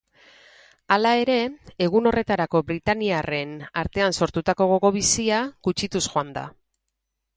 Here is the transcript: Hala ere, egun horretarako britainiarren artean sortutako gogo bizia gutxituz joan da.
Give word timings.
Hala 0.95 1.09
ere, 1.25 1.35
egun 1.87 2.09
horretarako 2.11 2.61
britainiarren 2.71 3.53
artean 3.85 4.19
sortutako 4.21 4.67
gogo 4.73 4.93
bizia 4.99 5.43
gutxituz 5.69 6.03
joan 6.11 6.33
da. 6.41 6.49